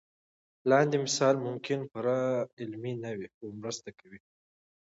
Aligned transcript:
لاندې 0.69 0.95
مثال 1.05 1.35
ممکن 1.47 1.79
پوره 1.91 2.19
علمي 2.59 2.93
نه 3.03 3.11
وي 3.17 3.27
خو 3.33 3.43
مرسته 3.61 3.89
کوي. 3.99 4.19